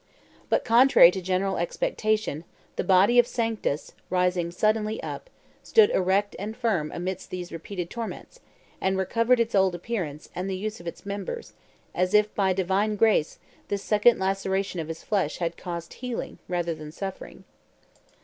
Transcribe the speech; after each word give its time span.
But, 0.49 0.65
contrary 0.65 1.11
to 1.11 1.21
general 1.21 1.57
expectation, 1.59 2.43
the 2.75 2.83
body 2.83 3.19
of 3.19 3.27
Sanctus, 3.27 3.91
rising 4.09 4.49
suddenly 4.49 4.97
up, 5.03 5.29
stood 5.61 5.91
erect 5.91 6.35
and 6.39 6.57
firm 6.57 6.91
amidst 6.91 7.29
these 7.29 7.51
repeated 7.51 7.91
torments, 7.91 8.39
and 8.81 8.97
recovered 8.97 9.39
its 9.39 9.53
old 9.53 9.75
appearance 9.75 10.27
and 10.33 10.49
the 10.49 10.57
use 10.57 10.79
of 10.79 10.87
its 10.87 11.05
members, 11.05 11.53
as 11.93 12.15
if, 12.15 12.33
by 12.33 12.51
Divine 12.51 12.95
grace, 12.95 13.37
this 13.67 13.83
second 13.83 14.17
laceration 14.17 14.79
of 14.79 14.87
his 14.87 15.03
flesh 15.03 15.37
had 15.37 15.55
caused 15.55 15.93
healing 15.93 16.39
rather 16.47 16.73
than 16.73 16.91
suffering. 16.91 17.43